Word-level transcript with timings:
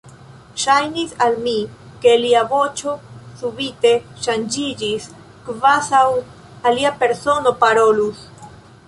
Ŝajnis 0.61 1.11
al 1.25 1.35
mi, 1.47 1.51
ke 2.05 2.13
lia 2.21 2.41
voĉo 2.53 2.93
subite 3.41 3.91
ŝanĝiĝis, 4.23 5.05
kvazaŭ 5.51 6.01
alia 6.71 6.95
persono 7.05 7.55
parolus. 7.63 8.25